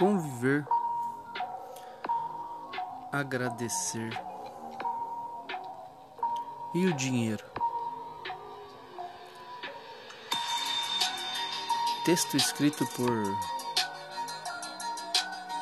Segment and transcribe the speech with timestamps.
[0.00, 0.66] conviver,
[3.12, 4.10] agradecer.
[6.74, 7.44] E o dinheiro?
[12.06, 13.10] Texto escrito por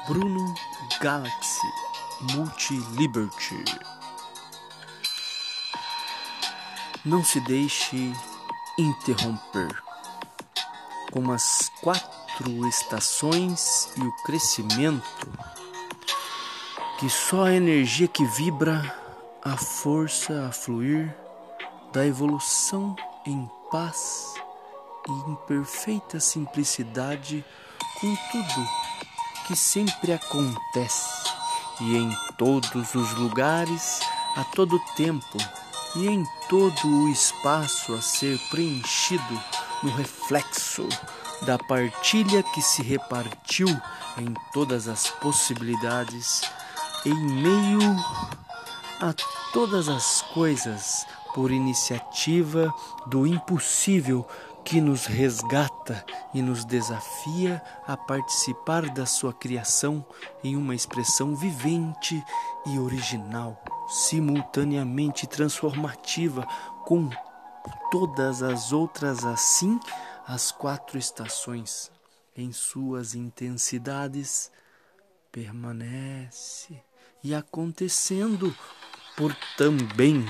[0.07, 0.55] Bruno
[1.01, 1.67] Galaxy
[2.33, 3.65] Multi Liberty.
[7.05, 8.13] Não se deixe
[8.79, 9.83] interromper.
[11.11, 12.28] Como as quatro
[12.69, 15.29] estações e o crescimento,
[16.99, 18.83] que só a energia que vibra,
[19.45, 21.15] a força a fluir
[21.93, 22.95] da evolução
[23.27, 24.35] em paz
[25.09, 27.45] e em perfeita simplicidade
[28.01, 28.69] com tudo
[29.47, 31.29] que sempre acontece.
[31.81, 34.01] E em todos os lugares,
[34.37, 35.39] a todo tempo
[35.97, 39.43] e em todo o espaço a ser preenchido
[39.83, 40.89] no reflexo
[41.43, 43.69] da partilha que se repartiu
[44.17, 46.43] em todas as possibilidades,
[47.05, 47.81] em meio
[49.01, 49.15] a
[49.53, 52.73] todas as coisas, por iniciativa
[53.07, 54.27] do impossível
[54.65, 60.05] que nos resgata e nos desafia a participar da sua criação
[60.45, 62.23] em uma expressão vivente
[62.67, 66.47] e original, simultaneamente transformativa
[66.85, 67.09] com
[67.91, 69.81] todas as outras assim
[70.29, 71.91] as quatro estações
[72.37, 74.51] em suas intensidades
[75.33, 76.79] permanece
[77.25, 78.55] e acontecendo
[79.17, 80.23] por também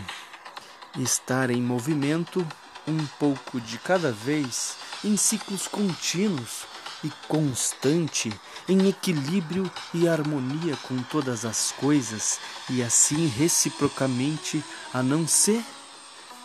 [0.97, 2.47] estar em movimento
[2.87, 6.65] um pouco de cada vez, em ciclos contínuos
[7.03, 8.33] e constante,
[8.69, 12.39] em equilíbrio e harmonia com todas as coisas,
[12.71, 14.65] e assim reciprocamente,
[14.95, 15.65] a não ser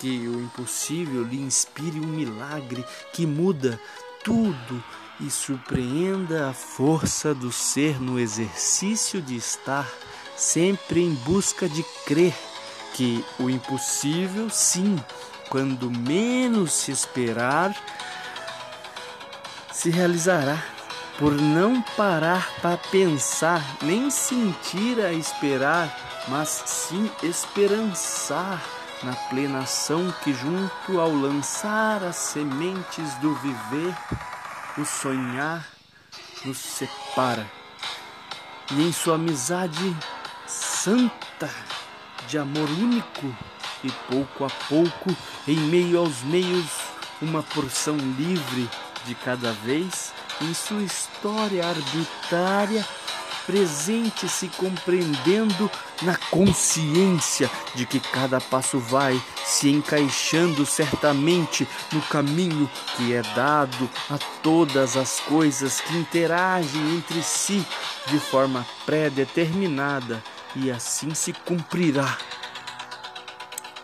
[0.04, 2.84] que o impossível lhe inspire um milagre
[3.14, 3.80] que muda
[4.22, 4.84] tudo
[5.18, 9.90] e surpreenda a força do ser no exercício de estar
[10.36, 12.36] sempre em busca de crer
[12.94, 15.00] que o impossível, sim,
[15.48, 17.74] quando menos se esperar,
[19.72, 20.62] se realizará.
[21.18, 25.96] Por não parar para pensar, nem sentir a esperar,
[26.28, 33.96] mas sim esperançar na plenação que, junto ao lançar as sementes do viver,
[34.78, 35.68] o sonhar
[36.46, 37.50] nos separa.
[38.72, 39.96] E em sua amizade
[40.48, 41.50] santa,
[42.28, 43.36] de amor único,
[43.84, 45.16] e pouco a pouco,
[45.48, 46.70] em meio aos meios,
[47.22, 48.70] uma porção livre
[49.06, 52.86] de cada vez, em sua história arbitrária,
[53.46, 55.70] presente se compreendendo
[56.02, 63.90] na consciência de que cada passo vai se encaixando certamente no caminho que é dado
[64.10, 67.66] a todas as coisas que interagem entre si
[68.08, 70.24] de forma pré-determinada
[70.56, 72.18] e assim se cumprirá.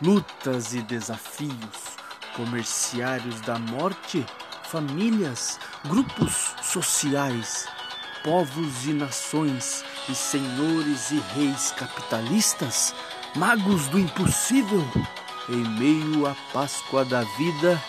[0.01, 1.97] Lutas e desafios,
[2.35, 4.25] comerciários da morte,
[4.63, 7.67] famílias, grupos sociais,
[8.23, 12.93] povos e nações, e senhores e reis capitalistas,
[13.35, 14.85] magos do impossível,
[15.49, 17.81] em meio à Páscoa da vida.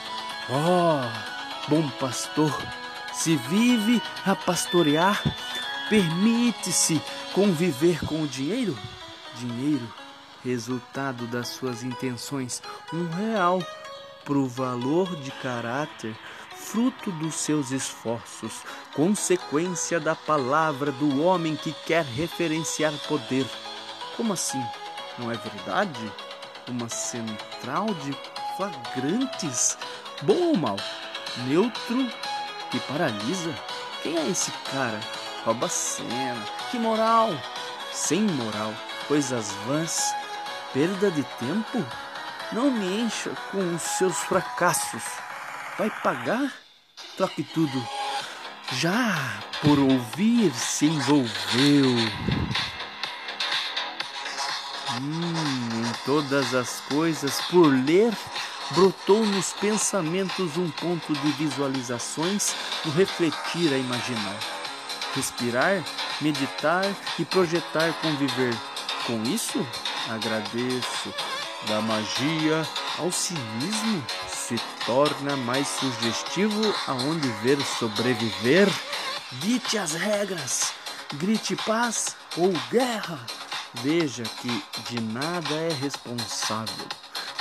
[0.48, 2.52] Oh, bom pastor,
[3.12, 5.22] se vive a pastorear,
[5.88, 7.00] permite-se
[7.32, 8.76] conviver com o dinheiro?
[9.36, 10.00] Dinheiro
[10.44, 13.62] resultado das suas intenções, um real
[14.24, 16.16] pro valor de caráter,
[16.70, 18.62] fruto dos seus esforços,
[18.94, 23.44] consequência da palavra do homem que quer referenciar poder.
[24.16, 24.62] Como assim?
[25.18, 26.12] Não é verdade?
[26.68, 28.16] Uma central de
[28.56, 29.76] flagrantes,
[30.22, 30.76] bom ou mal,
[31.48, 32.08] neutro
[32.72, 33.52] e paralisa?
[34.02, 35.00] Quem é esse cara?
[35.44, 37.30] Rouba cena, que moral?
[37.92, 38.72] Sem moral,
[39.08, 40.14] coisas vãs
[40.72, 41.84] perda de tempo?
[42.52, 45.29] Não me encha com os seus fracassos.
[45.78, 46.52] Vai pagar?
[47.16, 47.86] Troque tudo.
[48.72, 51.90] Já por ouvir se envolveu.
[55.00, 58.12] Hum, em todas as coisas, por ler,
[58.72, 64.38] brotou nos pensamentos um ponto de visualizações no refletir a imaginar.
[65.14, 65.82] Respirar,
[66.20, 66.84] meditar
[67.18, 68.54] e projetar conviver.
[69.06, 69.66] Com isso,
[70.08, 71.14] agradeço.
[71.66, 72.66] Da magia
[72.98, 74.02] ao cinismo
[74.50, 78.68] se torna mais sugestivo aonde ver sobreviver.
[79.34, 80.72] Dite as regras,
[81.14, 83.24] grite paz ou guerra.
[83.74, 86.88] Veja que de nada é responsável,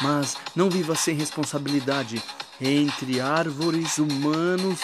[0.03, 2.21] mas não viva sem responsabilidade
[2.61, 4.79] entre árvores humanos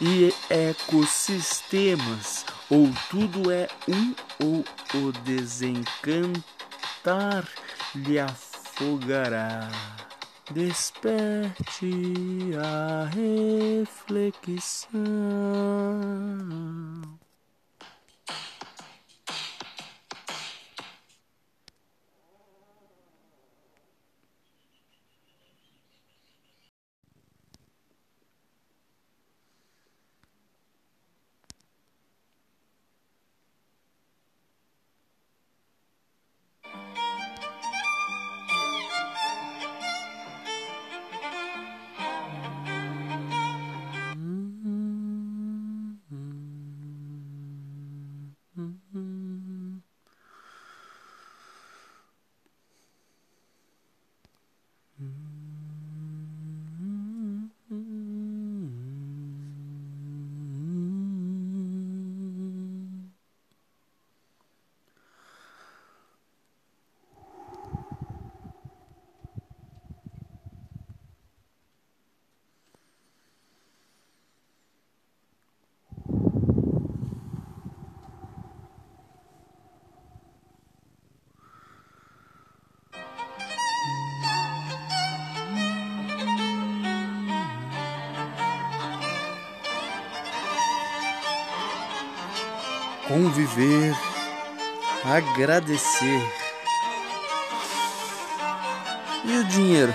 [0.00, 6.34] e ecossistemas Ou tudo é um, ou o desencantar
[7.94, 9.68] lhe afogará.
[10.52, 11.90] Desperte
[12.56, 14.96] a reflexão.
[93.16, 93.96] Conviver,
[95.02, 96.32] agradecer.
[99.24, 99.94] E o dinheiro?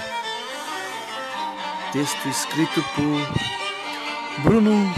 [1.93, 4.91] Texto escrito por Bruno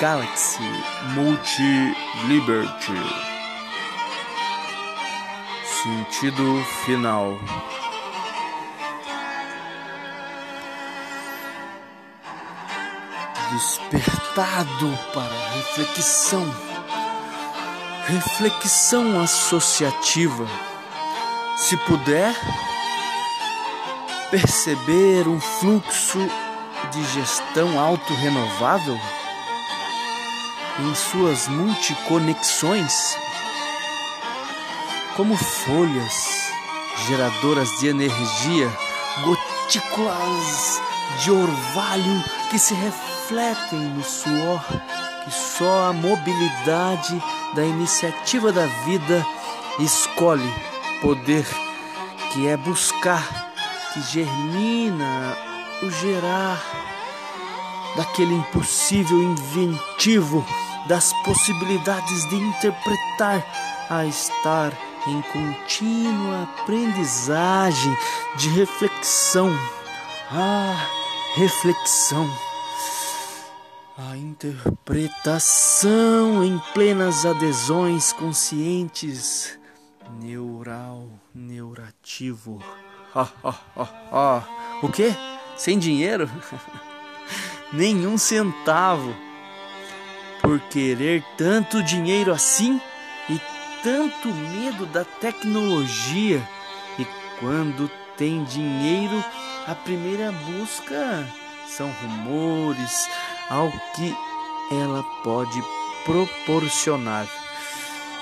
[0.00, 0.62] Galaxy
[1.14, 1.94] Multi
[2.26, 2.94] Liberty.
[5.82, 7.38] Sentido final.
[13.52, 16.67] Despertado para reflexão
[18.08, 20.46] Reflexão associativa.
[21.58, 22.34] Se puder
[24.30, 26.18] perceber um fluxo
[26.90, 28.98] de gestão autorrenovável
[30.78, 33.14] em suas multiconexões,
[35.14, 36.50] como folhas
[37.06, 38.72] geradoras de energia,
[39.22, 40.80] gotículas
[41.22, 44.64] de orvalho que se refletem no suor
[45.28, 47.22] que só a mobilidade
[47.54, 49.26] da iniciativa da vida
[49.78, 50.54] escolhe
[51.02, 51.46] poder,
[52.32, 53.52] que é buscar,
[53.92, 55.36] que germina
[55.82, 56.58] o gerar
[57.96, 60.44] daquele impossível inventivo
[60.86, 63.44] das possibilidades de interpretar
[63.90, 64.72] a estar
[65.06, 67.96] em contínua aprendizagem
[68.36, 69.50] de reflexão.
[70.32, 70.86] Ah,
[71.36, 72.47] reflexão
[74.28, 79.58] interpretação em plenas adesões conscientes,
[80.20, 82.62] neural, neurativo.
[83.14, 84.46] Ha, ha, ha, ha.
[84.82, 85.14] O quê?
[85.56, 86.30] Sem dinheiro?
[87.72, 89.16] Nenhum centavo.
[90.42, 92.80] Por querer tanto dinheiro assim
[93.28, 93.40] e
[93.82, 96.40] tanto medo da tecnologia.
[96.98, 97.06] E
[97.40, 99.22] quando tem dinheiro,
[99.66, 101.26] a primeira busca
[101.68, 103.08] são rumores,
[103.48, 104.14] ao que
[104.70, 105.62] ela pode
[106.04, 107.26] proporcionar.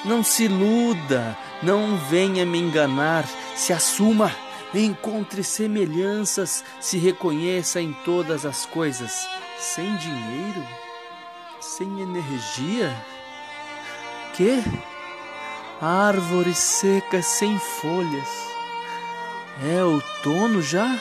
[0.05, 3.25] Não se iluda, não venha me enganar,
[3.57, 4.35] se assuma,
[4.75, 9.27] encontre semelhanças, se reconheça em todas as coisas.
[9.59, 10.67] Sem dinheiro?
[11.61, 12.95] Sem energia?
[14.35, 14.63] Que?
[15.81, 18.29] Árvore seca sem folhas.
[19.65, 20.99] É outono já?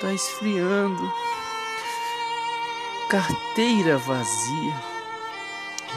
[0.00, 1.25] Tá esfriando
[3.08, 4.74] carteira vazia.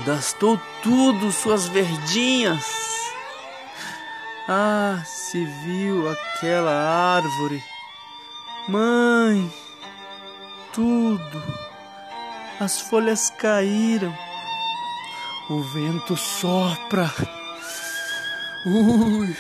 [0.06, 2.66] Gastou tudo suas verdinhas.
[4.48, 7.64] Ah, se viu aquela árvore.
[8.68, 9.52] Mãe,
[10.74, 11.44] tudo.
[12.60, 14.16] As folhas caíram.
[15.50, 17.12] O vento sopra.
[18.66, 19.34] Ui,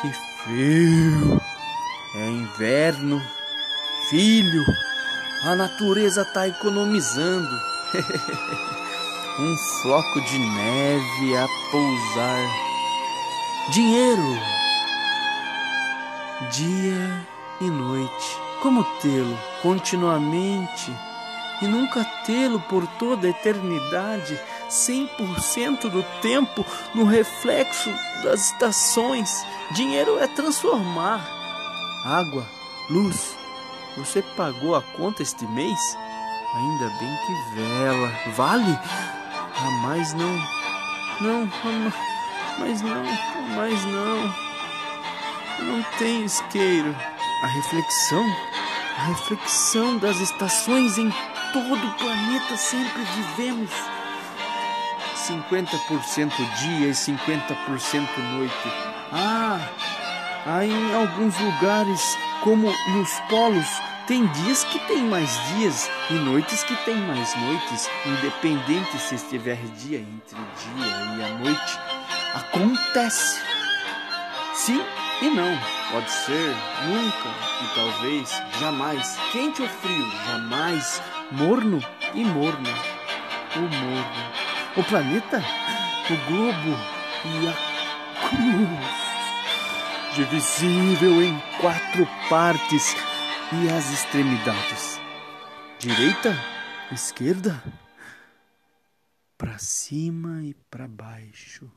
[0.00, 1.40] que frio.
[2.16, 3.22] É inverno,
[4.08, 4.64] filho.
[5.44, 7.48] A natureza está economizando.
[9.38, 12.66] um floco de neve a pousar.
[13.70, 14.40] Dinheiro.
[16.50, 17.26] Dia
[17.60, 18.36] e noite.
[18.62, 20.90] Como tê-lo continuamente
[21.62, 24.38] e nunca tê-lo por toda a eternidade,
[24.68, 26.64] 100% do tempo
[26.94, 27.90] no reflexo
[28.22, 29.44] das estações.
[29.70, 31.20] Dinheiro é transformar
[32.04, 32.46] água,
[32.90, 33.34] luz,
[33.96, 35.78] você pagou a conta este mês?
[36.54, 38.12] Ainda bem que vela.
[38.34, 38.78] Vale?
[39.60, 40.36] Jamais não.
[41.20, 41.50] Não,
[42.58, 43.04] mas não,
[43.56, 44.46] mas não.
[45.66, 46.94] Não tem isqueiro.
[47.42, 48.24] A reflexão,
[48.98, 51.10] a reflexão das estações em
[51.52, 53.70] todo o planeta sempre vivemos.
[55.26, 58.72] 50% dia e 50% noite.
[59.12, 59.58] Ah,
[60.46, 63.66] há em alguns lugares, como nos polos,
[64.06, 69.58] tem dias que tem mais dias e noites que tem mais noites, independente se estiver
[69.78, 71.78] dia entre o dia e a noite.
[72.34, 73.40] Acontece.
[74.54, 74.80] Sim
[75.20, 75.58] e não.
[75.90, 76.54] Pode ser
[76.86, 77.28] nunca
[77.62, 79.18] e talvez jamais.
[79.32, 81.02] Quente ou frio, jamais.
[81.32, 81.82] Morno
[82.14, 82.70] e morno.
[83.56, 84.32] O morno.
[84.76, 85.42] O planeta,
[86.08, 86.78] o globo
[87.24, 89.05] e a cruz.
[90.16, 92.94] Divisível em quatro partes
[93.52, 94.98] e as extremidades.
[95.78, 96.34] Direita,
[96.90, 97.62] esquerda,
[99.36, 101.70] para cima e para baixo,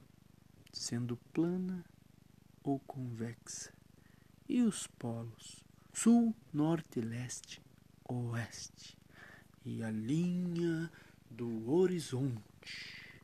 [0.72, 1.84] sendo plana
[2.63, 3.74] ou convexa.
[4.48, 7.62] E os polos, sul, norte, leste,
[8.08, 8.98] oeste.
[9.65, 10.89] E a linha
[11.29, 13.22] do horizonte.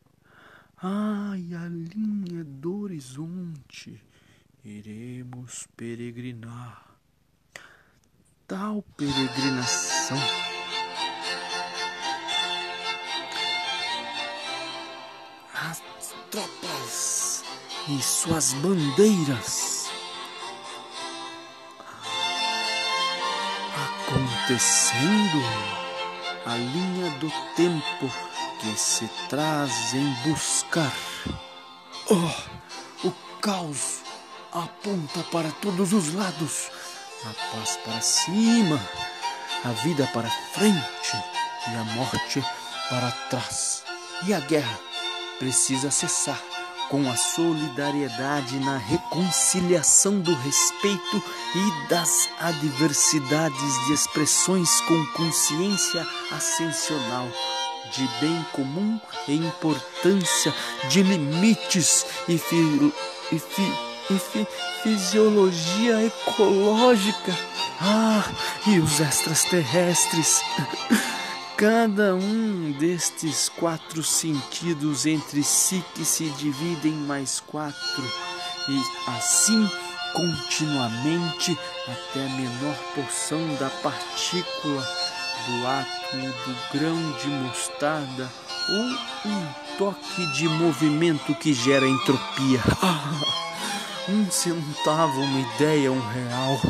[0.76, 4.04] Ai, a linha do horizonte.
[4.68, 6.84] Iremos peregrinar
[8.48, 10.18] tal peregrinação.
[15.54, 15.84] As
[16.32, 17.44] tropas
[17.90, 19.88] e suas bandeiras
[23.86, 25.44] acontecendo
[26.44, 28.12] a linha do tempo
[28.60, 30.92] que se trazem buscar.
[32.10, 34.05] Oh, o caos
[34.56, 36.72] aponta para todos os lados
[37.26, 38.80] a paz para cima,
[39.64, 41.18] a vida para frente
[41.72, 42.44] e a morte
[42.90, 43.84] para trás.
[44.26, 44.80] E a guerra
[45.40, 46.40] precisa cessar
[46.90, 51.24] com a solidariedade na reconciliação do respeito
[51.56, 57.28] e das adversidades de expressões com consciência ascensional
[57.92, 60.54] de bem comum e importância
[60.90, 62.94] de limites e, fi,
[63.32, 64.48] e, fi, e fi,
[64.84, 67.34] fisiologia ecológica.
[67.82, 68.24] Ah,
[68.68, 70.42] e os extraterrestres.
[71.58, 78.04] Cada um destes quatro sentidos entre si que se dividem mais quatro,
[78.68, 79.70] e assim
[80.12, 81.58] continuamente
[81.88, 84.82] até a menor porção da partícula
[85.46, 88.30] do átomo do grão de mostarda
[88.70, 89.48] ou um
[89.78, 92.62] toque de movimento que gera entropia.
[94.08, 96.62] Um centavo, uma ideia, um real.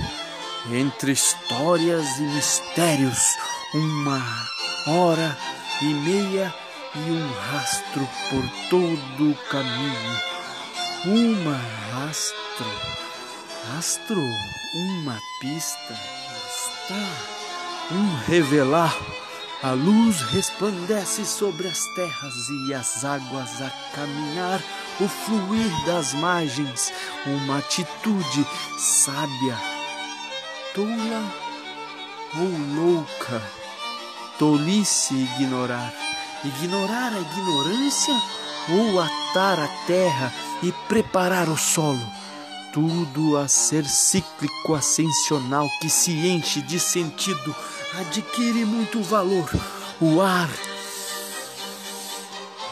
[0.72, 3.20] Entre histórias e mistérios,
[3.74, 4.22] uma
[4.88, 5.38] hora
[5.82, 6.54] e meia
[6.96, 10.22] e um rastro por todo o caminho.
[11.06, 11.60] Uma
[11.92, 12.66] rastro,
[13.70, 14.24] rastro,
[14.74, 17.06] uma pista, está,
[17.92, 18.96] um revelar.
[19.66, 24.62] A luz resplandece sobre as terras e as águas a caminhar
[25.00, 26.94] o fluir das margens,
[27.26, 28.46] uma atitude
[28.78, 29.58] sábia,
[30.76, 31.34] tola
[32.36, 33.42] ou louca.
[34.38, 35.92] Tolice ignorar,
[36.44, 38.14] ignorar a ignorância
[38.70, 40.32] ou atar a terra
[40.62, 42.06] e preparar o solo.
[42.76, 47.56] Tudo a ser cíclico ascensional que se enche de sentido,
[47.98, 49.50] adquire muito valor.
[50.02, 50.50] O ar.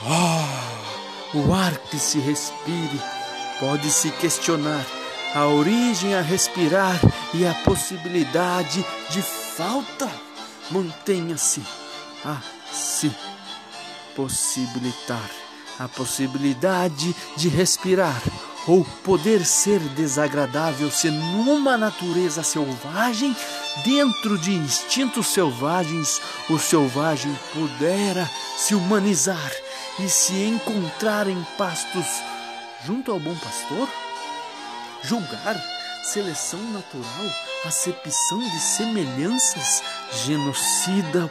[0.05, 1.38] Oh!
[1.38, 3.01] o ar que se respire,
[3.62, 4.86] pode-se questionar
[5.33, 7.00] a origem a respirar
[7.33, 10.12] e a possibilidade de falta.
[10.69, 11.63] Mantenha-se
[12.25, 12.41] a
[12.74, 13.10] se
[14.17, 15.29] possibilitar
[15.79, 18.22] a possibilidade de respirar
[18.67, 23.36] ou poder ser desagradável se numa natureza selvagem,
[23.84, 29.51] dentro de instintos selvagens, o selvagem pudera se humanizar
[30.00, 32.05] e se encontrar em pastos
[32.86, 33.89] junto ao bom pastor?
[35.03, 35.62] Julgar,
[36.03, 37.25] seleção natural,
[37.65, 39.84] acepção de semelhanças,
[40.25, 41.29] genocida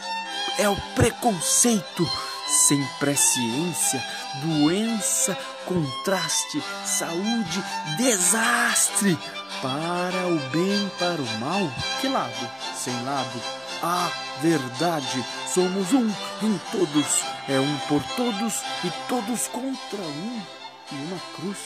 [0.59, 2.07] é o preconceito,
[2.53, 4.05] sem presciência,
[4.43, 7.65] doença, contraste, saúde,
[7.97, 9.19] desastre,
[9.63, 12.51] para o bem, para o mal, que lado?
[12.77, 13.41] Sem lado,
[13.83, 14.11] a
[14.43, 15.25] verdade.
[15.53, 16.09] Somos um
[16.43, 20.43] em todos, é um por todos e todos contra um.
[20.91, 21.59] E uma cruz.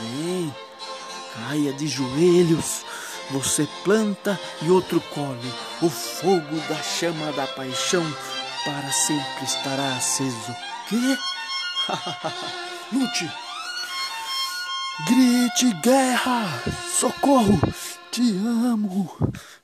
[0.00, 0.54] Vem,
[1.34, 2.84] caia de joelhos.
[3.30, 5.52] Você planta e outro colhe.
[5.82, 8.06] O fogo da chama da paixão
[8.66, 10.54] para sempre estará aceso.
[10.88, 11.18] Que?
[12.92, 13.30] Lute!
[15.06, 16.62] Grite guerra!
[16.98, 17.60] Socorro!
[18.10, 19.16] Te amo!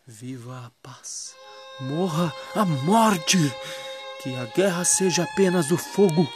[0.06, 1.34] Viva a paz!
[1.80, 3.38] Morra a morte!
[4.22, 6.28] Que a guerra seja apenas o fogo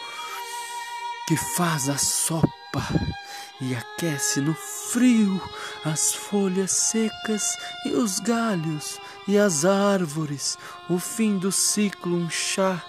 [1.28, 2.82] que faz a sopa
[3.60, 5.40] e aquece no frio
[5.84, 10.58] as folhas secas e os galhos e as árvores.
[10.88, 12.82] O fim do ciclo, um chá.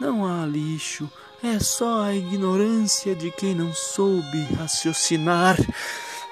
[0.00, 1.10] Não há lixo,
[1.42, 5.56] é só a ignorância de quem não soube raciocinar.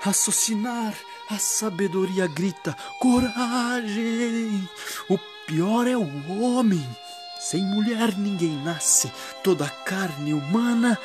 [0.00, 0.94] Raciocinar,
[1.30, 4.68] a sabedoria grita: coragem!
[5.08, 6.84] O pior é o homem.
[7.38, 10.98] Sem mulher ninguém nasce, toda carne humana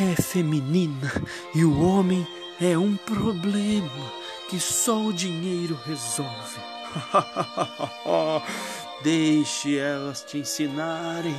[0.00, 1.12] é feminina
[1.54, 2.26] e o homem
[2.60, 4.12] é um problema
[4.48, 6.58] que só o dinheiro resolve.
[9.04, 11.36] deixe elas te ensinarem.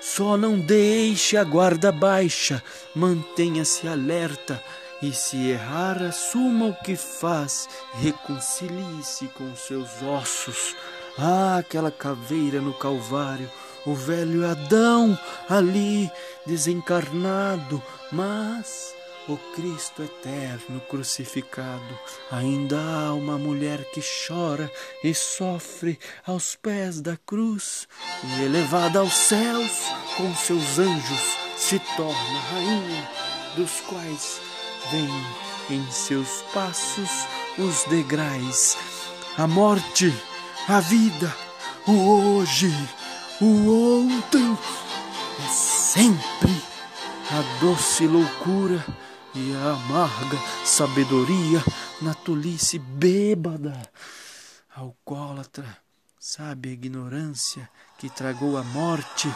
[0.00, 2.62] Só não deixe a guarda baixa,
[2.94, 4.62] mantenha-se alerta
[5.02, 10.76] e se errar, assuma o que faz, reconcilie-se com seus ossos.
[11.18, 13.50] Ah, aquela caveira no Calvário
[13.86, 15.18] o velho Adão
[15.48, 16.10] ali
[16.46, 17.82] desencarnado,
[18.12, 18.94] mas
[19.28, 21.98] o Cristo eterno crucificado.
[22.30, 24.70] Ainda há uma mulher que chora
[25.04, 27.86] e sofre aos pés da cruz,
[28.24, 29.70] e elevada aos céus
[30.16, 33.10] com seus anjos, se torna rainha,
[33.56, 34.40] dos quais
[34.90, 37.10] vem em seus passos
[37.58, 38.76] os degraus,
[39.36, 40.12] a morte,
[40.68, 41.34] a vida,
[41.86, 42.72] o hoje
[43.40, 44.58] o ontem
[45.38, 46.62] é sempre
[47.30, 48.84] a doce loucura
[49.34, 51.62] e a amarga sabedoria
[52.02, 53.80] na tolice bêbada.
[54.76, 55.64] Alcoólatra,
[56.18, 59.32] sabe a ignorância que tragou a morte,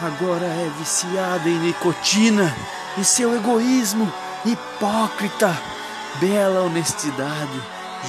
[0.00, 2.52] agora é viciada em nicotina
[2.98, 4.12] e seu egoísmo
[4.44, 5.56] hipócrita,
[6.20, 7.62] bela honestidade,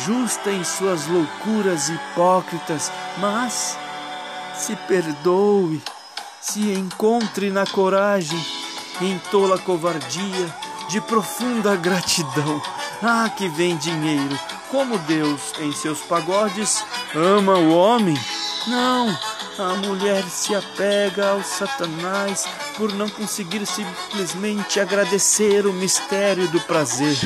[0.06, 3.78] justa em suas loucuras hipócritas, mas
[4.56, 5.82] se perdoe,
[6.42, 8.40] se encontre na coragem,
[9.02, 10.56] em tola covardia,
[10.90, 12.62] de profunda gratidão.
[13.02, 14.40] Ah, que vem dinheiro,
[14.70, 18.18] como Deus em seus pagodes ama o homem.
[18.68, 19.10] Não,
[19.60, 22.46] a mulher se apega ao Satanás
[22.78, 27.18] por não conseguir simplesmente agradecer o mistério do prazer.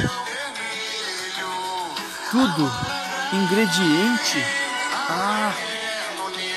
[2.31, 2.71] Tudo
[3.31, 4.66] ingrediente.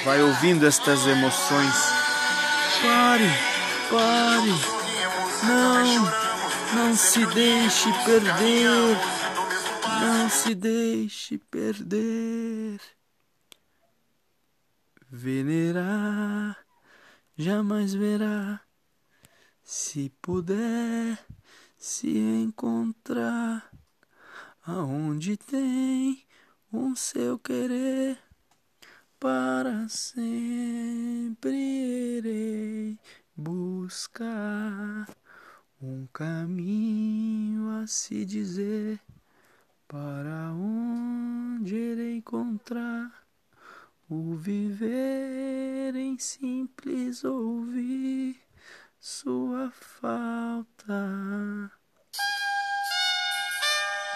[0.05, 1.75] Vai ouvindo estas emoções.
[2.81, 3.29] Pare,
[3.91, 4.51] pare,
[5.47, 8.97] não, não se deixe perder,
[10.01, 12.81] não se deixe perder.
[15.11, 16.57] Venerar,
[17.37, 18.61] jamais verá,
[19.63, 21.19] se puder
[21.77, 23.71] se encontrar
[24.67, 26.25] aonde tem
[26.73, 28.30] um seu querer
[29.21, 32.99] para sempre irei
[33.37, 35.07] buscar
[35.81, 38.99] um caminho a se dizer.
[39.87, 43.13] Para onde irei encontrar
[44.09, 48.41] o viver em simples ouvir
[48.99, 51.71] sua falta?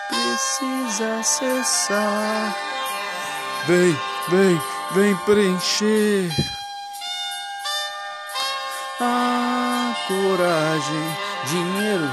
[0.09, 2.57] Precisa cessar.
[3.67, 3.93] Vem
[4.31, 6.31] vem vem preencher
[9.01, 11.25] a coragem.
[11.47, 12.11] Dinheiro,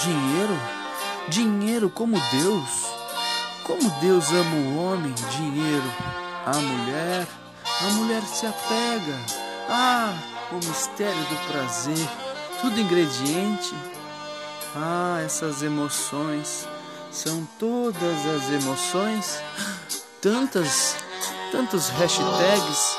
[0.00, 0.58] dinheiro,
[1.28, 2.90] dinheiro como Deus.
[3.62, 5.92] Como Deus ama o homem, dinheiro,
[6.44, 7.28] a mulher,
[7.64, 9.16] a mulher se apega.
[9.68, 10.12] Ah,
[10.50, 12.08] o mistério do prazer,
[12.60, 13.72] tudo ingrediente.
[14.74, 16.66] Ah, essas emoções
[17.12, 19.40] são todas as emoções,
[20.20, 20.96] tantas
[21.50, 22.96] tantos hashtags,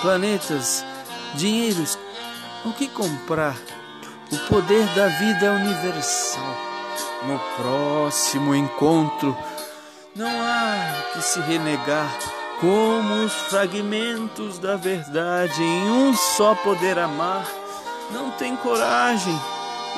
[0.00, 0.84] planetas,
[1.34, 1.98] dinheiros.
[2.64, 3.56] O que comprar?
[4.30, 6.56] O poder da vida é universal.
[7.26, 9.36] No próximo encontro,
[10.14, 12.10] não há que se renegar
[12.60, 17.46] como os fragmentos da verdade em um só poder amar.
[18.10, 19.38] Não tem coragem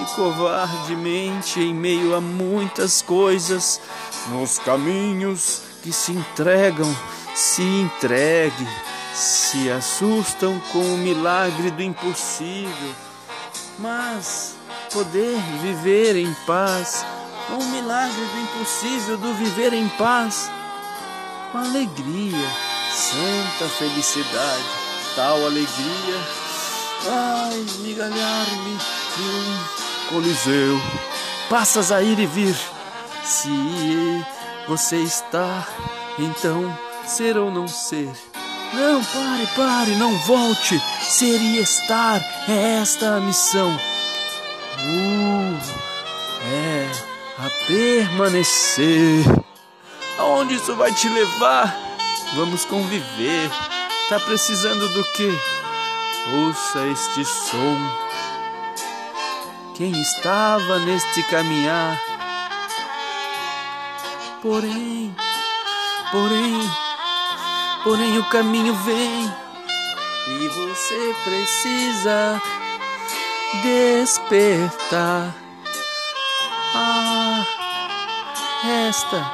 [0.00, 3.80] e covardemente em meio a muitas coisas
[4.28, 6.94] nos caminhos que se entregam
[7.36, 8.66] se entregue,
[9.14, 12.94] se assustam com o milagre do impossível,
[13.78, 14.56] mas
[14.90, 17.04] poder viver em paz,
[17.46, 20.50] com o milagre do impossível do viver em paz,
[21.52, 22.48] com alegria,
[22.90, 24.64] santa felicidade,
[25.14, 26.18] tal alegria,
[27.06, 28.78] ai, migalhar-me
[29.14, 30.80] de um Coliseu,
[31.50, 32.56] passas a ir e vir.
[33.24, 34.24] Se
[34.68, 35.66] você está,
[36.16, 38.10] então ser ou não ser.
[38.72, 40.80] Não, pare, pare, não volte.
[41.00, 43.74] Ser e estar é esta a missão.
[44.78, 45.58] Uh,
[46.52, 46.90] é
[47.38, 49.24] a permanecer.
[50.18, 51.74] Aonde isso vai te levar?
[52.34, 53.50] Vamos conviver.
[54.08, 55.30] Tá precisando do quê?
[56.44, 58.06] Ouça este som.
[59.74, 62.00] Quem estava neste caminhar?
[64.42, 65.14] Porém,
[66.10, 66.70] porém,
[67.86, 69.32] porém o caminho vem
[70.26, 72.42] e você precisa
[73.62, 75.32] despertar.
[76.74, 77.46] Ah,
[78.88, 79.24] esta,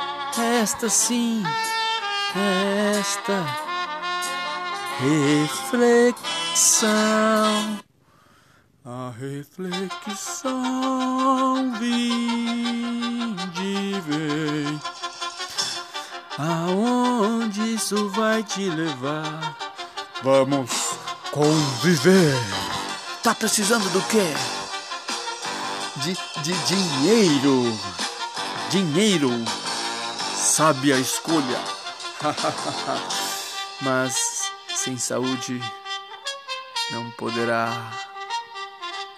[0.61, 1.43] esta sim,
[2.99, 3.43] esta
[4.99, 6.21] reflexão.
[8.85, 10.53] A reflexão
[11.79, 13.33] vinde
[14.03, 14.92] vem.
[16.39, 19.55] Aonde isso vai te levar?
[20.23, 20.71] Vamos
[21.31, 22.35] conviver.
[23.23, 24.33] Tá precisando do quê?
[25.97, 27.79] De, de dinheiro.
[28.71, 29.31] Dinheiro.
[30.35, 31.61] Sabe a escolha.
[33.83, 35.61] Mas sem saúde
[36.93, 37.93] não poderá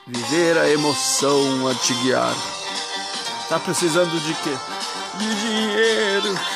[0.04, 2.34] viver a emoção a te guiar.
[3.48, 4.56] Tá precisando de quê?
[5.18, 6.53] De dinheiro.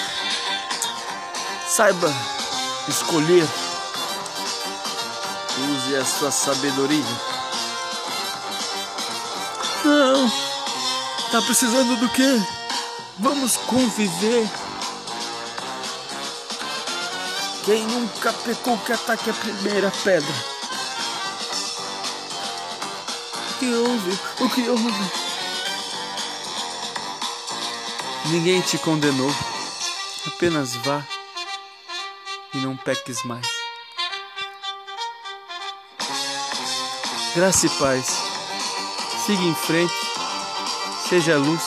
[1.79, 2.13] Saiba
[2.89, 3.47] escolher.
[5.71, 7.05] Use a sua sabedoria.
[9.85, 10.29] Não.
[11.31, 12.43] Tá precisando do quê?
[13.21, 14.51] Vamos conviver.
[17.65, 20.35] Quem nunca pecou que ataque a primeira pedra?
[23.51, 24.19] O que houve?
[24.41, 25.11] O que houve?
[28.33, 29.33] Ninguém te condenou.
[30.27, 31.05] Apenas vá
[32.55, 33.47] e não peques mais.
[37.35, 38.07] Graça e paz.
[39.25, 39.95] Siga em frente.
[41.09, 41.63] Seja luz.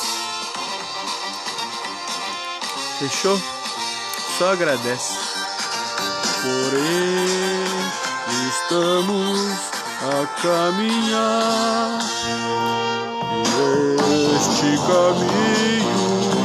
[3.00, 3.40] Fechou?
[4.38, 5.18] Só agradece.
[6.42, 7.66] Porém,
[8.50, 12.00] estamos a caminhar
[14.08, 16.41] e este caminho